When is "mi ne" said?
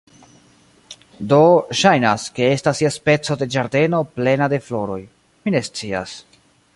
5.45-5.65